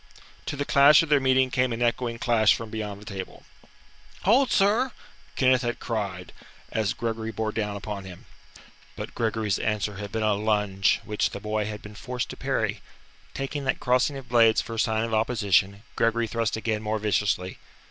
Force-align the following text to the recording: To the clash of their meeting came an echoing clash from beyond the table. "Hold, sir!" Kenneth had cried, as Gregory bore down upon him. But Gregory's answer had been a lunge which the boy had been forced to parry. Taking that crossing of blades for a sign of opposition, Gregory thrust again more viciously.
To 0.47 0.55
the 0.55 0.65
clash 0.65 1.03
of 1.03 1.09
their 1.09 1.19
meeting 1.19 1.51
came 1.51 1.71
an 1.71 1.83
echoing 1.83 2.17
clash 2.17 2.55
from 2.55 2.71
beyond 2.71 2.99
the 2.99 3.05
table. 3.05 3.43
"Hold, 4.23 4.49
sir!" 4.49 4.93
Kenneth 5.35 5.61
had 5.61 5.77
cried, 5.79 6.33
as 6.71 6.93
Gregory 6.95 7.31
bore 7.31 7.51
down 7.51 7.75
upon 7.75 8.03
him. 8.03 8.25
But 8.95 9.13
Gregory's 9.13 9.59
answer 9.59 9.97
had 9.97 10.11
been 10.11 10.23
a 10.23 10.33
lunge 10.33 11.01
which 11.05 11.29
the 11.29 11.39
boy 11.39 11.65
had 11.67 11.83
been 11.83 11.93
forced 11.93 12.29
to 12.29 12.35
parry. 12.35 12.81
Taking 13.35 13.63
that 13.65 13.79
crossing 13.79 14.17
of 14.17 14.27
blades 14.27 14.59
for 14.59 14.73
a 14.73 14.79
sign 14.79 15.03
of 15.03 15.13
opposition, 15.13 15.83
Gregory 15.95 16.25
thrust 16.25 16.57
again 16.57 16.81
more 16.81 16.97
viciously. 16.97 17.59